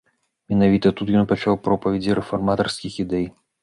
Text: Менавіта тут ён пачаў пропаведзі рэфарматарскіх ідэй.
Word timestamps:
Менавіта 0.53 0.93
тут 1.03 1.13
ён 1.21 1.29
пачаў 1.33 1.61
пропаведзі 1.69 2.19
рэфарматарскіх 2.23 2.93
ідэй. 3.09 3.35